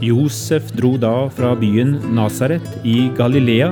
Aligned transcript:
Josef 0.00 0.70
dro 0.72 0.94
da 0.96 1.28
fra 1.28 1.50
byen 1.60 1.90
Nasaret 2.16 2.64
i 2.88 3.10
Galilea 3.18 3.66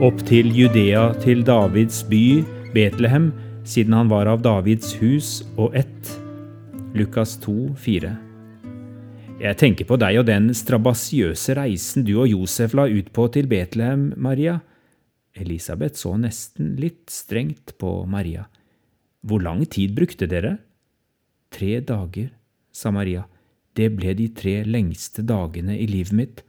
opp 0.00 0.22
til 0.24 0.48
Judea 0.56 1.10
til 1.20 1.42
Davids 1.44 1.98
by 2.08 2.40
Betlehem, 2.72 3.26
siden 3.60 3.92
han 3.92 4.08
var 4.08 4.30
av 4.30 4.40
Davids 4.40 4.94
hus 5.02 5.42
og 5.60 5.76
ett. 5.76 6.14
Lukas 6.96 7.36
2, 7.44 7.74
4. 7.76 8.14
Jeg 9.42 9.60
tenker 9.60 9.84
på 9.84 10.00
deg 10.00 10.22
og 10.22 10.26
den 10.30 10.48
strabasiøse 10.56 11.58
reisen 11.60 12.08
du 12.08 12.14
og 12.22 12.32
Josef 12.32 12.72
la 12.72 12.88
ut 12.88 13.12
på 13.12 13.28
til 13.36 13.44
Betlehem, 13.52 14.14
Maria. 14.16 14.62
Elisabeth 15.36 16.00
så 16.00 16.16
nesten 16.16 16.72
litt 16.80 17.12
strengt 17.12 17.76
på 17.76 17.98
Maria. 18.08 18.48
Hvor 19.20 19.44
lang 19.44 19.66
tid 19.68 19.92
brukte 19.92 20.24
dere? 20.24 20.56
Tre 21.52 21.82
dager, 21.84 22.32
sa 22.72 22.88
Maria. 22.88 23.28
Det 23.76 23.90
ble 23.92 24.14
de 24.16 24.30
tre 24.32 24.62
lengste 24.64 25.24
dagene 25.26 25.76
i 25.76 25.86
livet 25.90 26.16
mitt. 26.16 26.42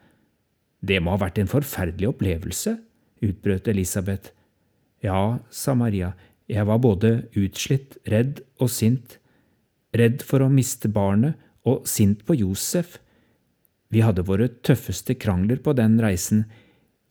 Det 0.80 0.99
må 1.04 1.16
ha 1.16 1.22
vært 1.26 1.41
en 1.41 1.52
forferdelig 1.52 2.13
opplevelse, 2.13 2.77
utbrøt 3.26 3.68
Elisabeth. 3.68 4.31
Ja, 5.04 5.40
sa 5.52 5.76
Maria, 5.76 6.13
jeg 6.48 6.63
var 6.70 6.80
både 6.80 7.27
utslitt, 7.35 7.98
redd 8.08 8.40
og 8.62 8.71
sint. 8.71 9.18
Redd 9.98 10.23
for 10.23 10.44
å 10.44 10.52
miste 10.52 10.88
barnet 10.91 11.35
og 11.68 11.88
sint 11.90 12.23
på 12.27 12.38
Josef. 12.40 12.98
Vi 13.91 14.04
hadde 14.04 14.26
våre 14.27 14.48
tøffeste 14.63 15.18
krangler 15.20 15.59
på 15.63 15.73
den 15.76 15.98
reisen. 16.04 16.46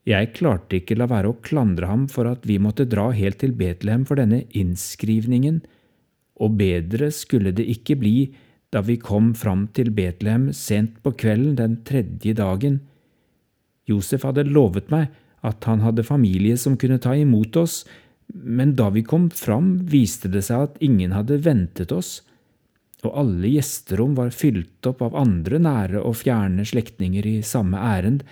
Jeg 0.07 0.33
klarte 0.37 0.79
ikke 0.79 0.97
la 0.97 1.09
være 1.11 1.33
å 1.33 1.39
klandre 1.45 1.89
ham 1.91 2.07
for 2.09 2.29
at 2.31 2.47
vi 2.49 2.61
måtte 2.63 2.87
dra 2.89 3.11
helt 3.17 3.41
til 3.43 3.53
Betlehem 3.59 4.07
for 4.09 4.21
denne 4.21 4.45
innskrivningen, 4.57 5.61
og 6.37 6.57
bedre 6.61 7.09
skulle 7.13 7.53
det 7.57 7.65
ikke 7.73 7.97
bli 7.99 8.17
da 8.75 8.83
vi 8.83 8.97
kom 8.99 9.33
fram 9.39 9.67
til 9.77 9.93
Betlehem 9.95 10.51
sent 10.57 10.99
på 11.05 11.13
kvelden 11.19 11.55
den 11.59 11.79
tredje 11.87 12.35
dagen. 12.37 12.81
Josef 13.87 14.27
hadde 14.27 14.49
lovet 14.49 14.91
meg 14.91 15.13
at 15.47 15.67
han 15.69 15.85
hadde 15.85 16.07
familie 16.07 16.59
som 16.59 16.79
kunne 16.81 16.99
ta 17.03 17.15
imot 17.15 17.57
oss, 17.61 17.85
men 18.35 18.75
da 18.79 18.89
vi 18.91 19.05
kom 19.07 19.29
fram, 19.31 19.77
viste 19.87 20.29
det 20.33 20.43
seg 20.49 20.67
at 20.67 20.81
ingen 20.83 21.15
hadde 21.15 21.39
ventet 21.45 21.95
oss, 21.95 22.19
og 23.05 23.15
alle 23.21 23.53
gjesterom 23.53 24.17
var 24.19 24.35
fylt 24.35 24.89
opp 24.89 25.05
av 25.05 25.15
andre 25.21 25.61
nære 25.63 26.03
og 26.03 26.17
fjerne 26.25 26.65
slektninger 26.67 27.29
i 27.29 27.37
samme 27.47 27.79
ærend. 27.79 28.25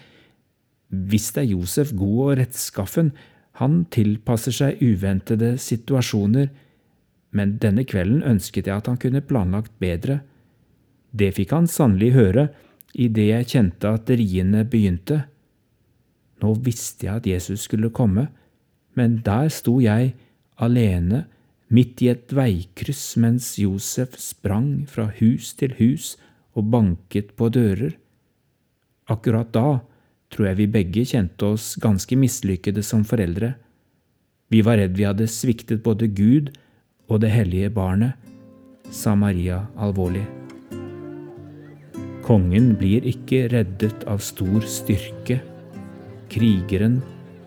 Visst 0.91 1.39
er 1.39 1.47
Josef 1.47 1.93
god 1.95 2.19
og 2.25 2.37
rettskaffen, 2.41 3.13
han 3.63 3.85
tilpasser 3.95 4.55
seg 4.55 4.83
uventede 4.83 5.53
situasjoner, 5.63 6.49
men 7.35 7.57
denne 7.63 7.85
kvelden 7.87 8.25
ønsket 8.27 8.67
jeg 8.67 8.83
at 8.83 8.91
han 8.91 8.99
kunne 8.99 9.23
planlagt 9.23 9.77
bedre. 9.83 10.23
Det 11.15 11.31
fikk 11.37 11.55
han 11.55 11.69
sannelig 11.71 12.13
høre 12.17 12.49
idet 12.95 13.29
jeg 13.29 13.51
kjente 13.55 13.93
at 13.97 14.11
riene 14.11 14.65
begynte. 14.67 15.25
Nå 16.43 16.55
visste 16.67 17.07
jeg 17.07 17.21
at 17.21 17.29
Jesus 17.29 17.67
skulle 17.69 17.93
komme, 17.95 18.29
men 18.99 19.21
der 19.27 19.51
sto 19.55 19.79
jeg 19.83 20.15
alene 20.63 21.25
midt 21.75 22.03
i 22.05 22.11
et 22.13 22.35
veikryss 22.35 23.15
mens 23.23 23.55
Josef 23.59 24.19
sprang 24.21 24.85
fra 24.91 25.09
hus 25.21 25.55
til 25.59 25.75
hus 25.81 26.15
og 26.55 26.71
banket 26.75 27.35
på 27.39 27.51
dører. 27.55 27.97
Akkurat 29.11 29.51
da 29.55 29.81
tror 30.35 30.51
jeg 30.51 30.61
vi 30.63 30.71
begge 30.79 31.07
kjente 31.07 31.55
oss 31.55 31.75
ganske 31.83 32.19
mislykkede 32.19 32.83
som 32.83 33.05
foreldre. 33.07 33.55
Vi 34.51 34.63
var 34.67 34.79
redd 34.83 34.97
vi 34.99 35.09
hadde 35.09 35.31
sviktet 35.31 35.83
både 35.87 36.11
Gud 36.11 36.55
og 37.09 37.21
det 37.25 37.35
hellige 37.35 37.73
barnet, 37.75 38.15
sa 38.91 39.15
Maria 39.19 39.65
alvorlig. 39.77 40.44
Kongen 42.25 42.71
blir 42.81 43.05
ikke 43.05 43.43
reddet 43.53 44.07
av 44.09 44.23
stor 44.25 44.65
styrke. 44.65 45.43
Krigeren 46.33 47.03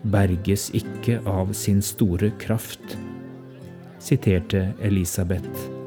berges 0.06 0.68
ikke 0.70 1.18
av 1.26 1.50
sin 1.58 1.82
store 1.82 2.30
kraft, 2.38 2.94
siterte 3.98 4.68
Elisabeth. 4.78 5.77